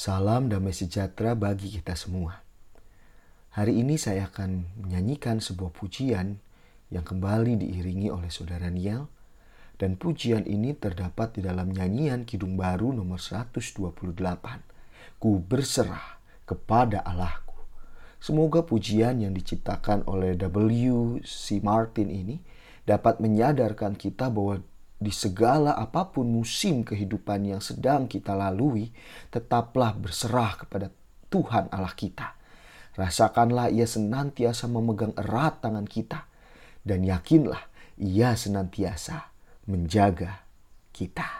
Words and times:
Salam 0.00 0.48
damai 0.48 0.72
sejahtera 0.72 1.36
bagi 1.36 1.76
kita 1.76 1.92
semua. 1.92 2.40
Hari 3.52 3.84
ini 3.84 4.00
saya 4.00 4.32
akan 4.32 4.80
menyanyikan 4.80 5.44
sebuah 5.44 5.76
pujian 5.76 6.40
yang 6.88 7.04
kembali 7.04 7.60
diiringi 7.60 8.08
oleh 8.08 8.32
saudara 8.32 8.72
Niel 8.72 9.12
dan 9.76 10.00
pujian 10.00 10.48
ini 10.48 10.72
terdapat 10.72 11.36
di 11.36 11.44
dalam 11.44 11.68
nyanyian 11.68 12.24
Kidung 12.24 12.56
Baru 12.56 12.96
nomor 12.96 13.20
128. 13.20 14.00
Ku 15.20 15.36
berserah 15.36 16.16
kepada 16.48 17.04
Allahku. 17.04 17.60
Semoga 18.24 18.64
pujian 18.64 19.20
yang 19.20 19.36
diciptakan 19.36 20.08
oleh 20.08 20.32
W. 20.32 21.20
C. 21.28 21.60
Martin 21.60 22.08
ini 22.08 22.40
dapat 22.88 23.20
menyadarkan 23.20 24.00
kita 24.00 24.32
bahwa 24.32 24.64
di 25.00 25.08
segala 25.08 25.80
apa 25.80 26.12
pun 26.12 26.28
musim 26.28 26.84
kehidupan 26.84 27.48
yang 27.48 27.64
sedang 27.64 28.04
kita 28.04 28.36
lalui, 28.36 28.92
tetaplah 29.32 29.96
berserah 29.96 30.60
kepada 30.60 30.92
Tuhan 31.32 31.72
Allah 31.72 31.96
kita. 31.96 32.36
Rasakanlah 33.00 33.72
ia 33.72 33.88
senantiasa 33.88 34.68
memegang 34.68 35.16
erat 35.16 35.64
tangan 35.64 35.88
kita. 35.88 36.28
Dan 36.84 37.08
yakinlah 37.08 37.64
ia 37.96 38.36
senantiasa 38.36 39.32
menjaga 39.64 40.44
kita. 40.92 41.39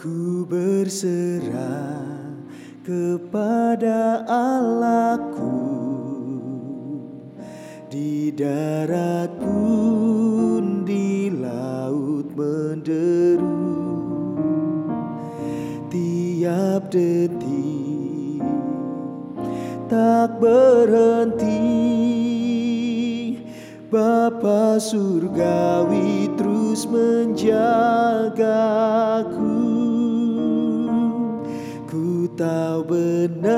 Ku 0.00 0.48
berserah 0.48 2.24
kepada 2.80 4.24
Allahku. 4.24 5.60
Di 7.92 8.32
darat 8.32 9.28
pun 9.36 10.88
di 10.88 11.28
laut 11.28 12.32
menderu. 12.32 13.76
Tiap 15.92 16.88
detik 16.88 18.40
tak 19.84 20.40
berhenti. 20.40 21.76
Bapa 23.92 24.80
surgawi 24.80 26.32
terus 26.40 26.88
menjagaku 26.88 28.59
tahu 32.40 32.88
benar 32.88 33.52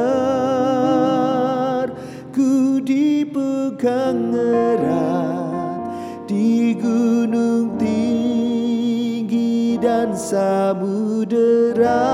Ku 2.35 2.83
dipegang 2.83 4.35
erat 4.35 6.27
Di 6.27 6.75
gunung 6.75 7.79
tinggi 7.79 9.79
dan 9.79 10.19
samudera. 10.19 12.11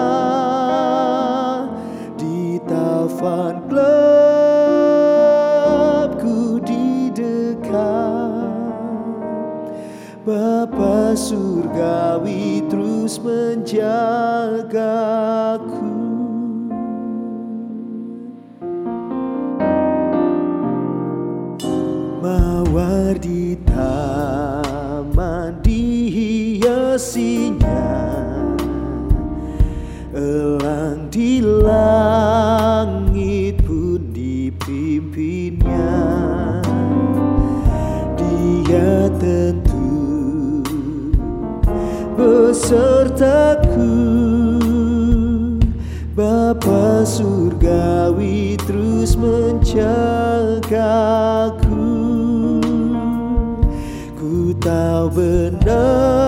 Di 2.18 2.58
taufan 2.66 3.62
gelap 3.70 3.78
Ku 6.20 6.58
didekat. 6.60 7.78
Bapa 10.26 11.14
surgawi 11.16 12.60
terus 12.68 13.16
menjagaku 13.22 14.07
dihiasinya 26.78 27.82
Elang 30.18 31.06
di 31.12 31.38
langit 31.44 33.60
pun 33.62 34.10
dipimpinnya. 34.10 35.94
Dia 38.18 39.06
tentu 39.20 39.92
besertaku. 42.18 43.94
Bapa 46.18 47.06
surgawi 47.06 48.58
terus 48.66 49.14
menjagaku 49.14 49.78
Ku 54.18 54.50
tahu 54.58 55.06
benar 55.14 56.27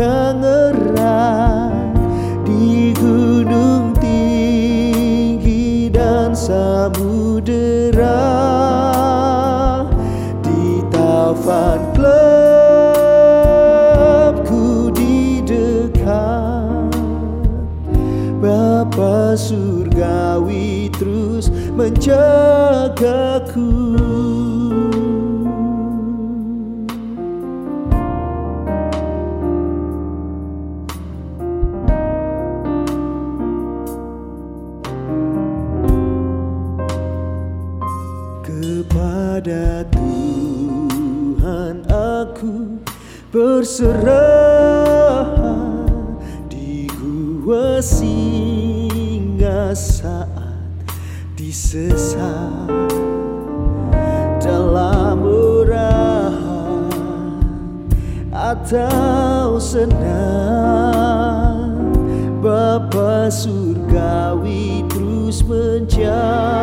erat 0.00 1.92
Di 2.46 2.94
gunung 2.94 3.90
tinggi 3.98 5.90
dan 5.90 6.38
samudera 6.38 8.22
Di 10.42 10.82
taufan 10.94 11.78
gelap 11.98 12.14
Ku 14.46 14.90
didekat 14.94 16.94
Bapa 18.38 19.34
surgawi 19.34 20.94
terus 20.94 21.50
menjagaku 21.74 23.66
berserah 43.68 45.28
di 46.48 46.88
gua 46.96 47.84
singa 47.84 49.76
saat 49.76 50.88
disesat 51.36 52.64
dalam 54.40 55.20
murahan 55.20 56.88
atau 58.32 59.60
senang. 59.60 60.16
Bapa 62.40 63.28
surgawi 63.28 64.80
terus 64.88 65.44
menjagaku 65.44 66.57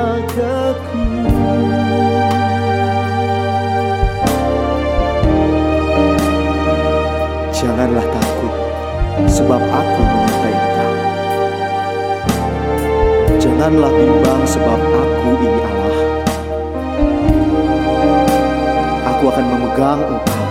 sebab 9.35 9.59
aku 9.59 10.00
menyertai 10.00 10.56
engkau 10.56 10.94
Janganlah 13.35 13.91
bimbang 13.91 14.41
sebab 14.47 14.79
aku 14.79 15.29
ini 15.44 15.59
Allah. 15.59 16.00
Aku 19.12 19.23
akan 19.28 19.46
memegang 19.51 20.01
engkau 20.07 20.44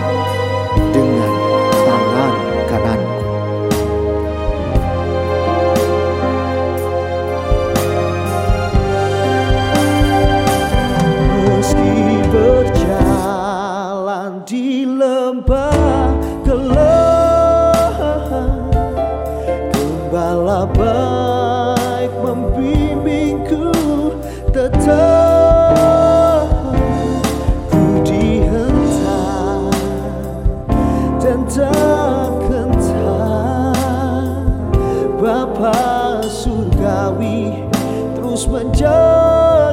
Bapa 35.25 36.21
surgawi 36.29 37.65
terus 38.13 38.45
menjagaku 38.45 39.73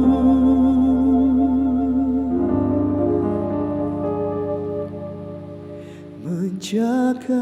menjagaku 6.71 7.35